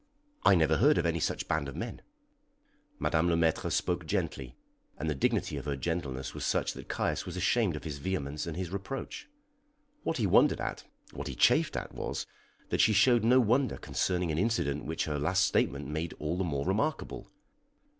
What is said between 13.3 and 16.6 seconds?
wonder concerning an incident which her last statement made all the